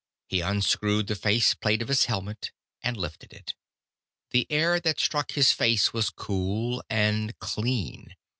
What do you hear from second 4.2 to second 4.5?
The